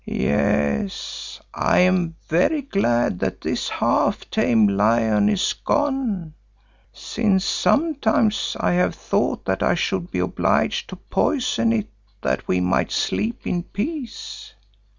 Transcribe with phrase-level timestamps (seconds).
[0.03, 6.33] Yes, I am very glad that this half tame lion is gone,
[6.91, 11.91] since sometimes I have thought that I should be obliged to poison it
[12.23, 14.55] that we might sleep in peace.